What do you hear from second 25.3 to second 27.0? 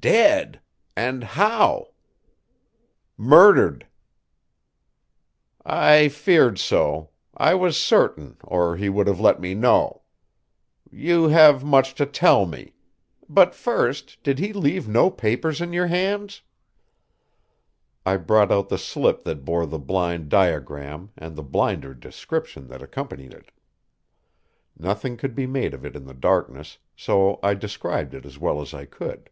be made of it in the darkness,